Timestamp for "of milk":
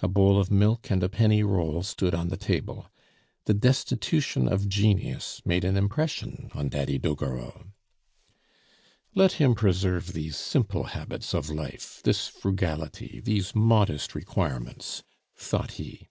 0.38-0.88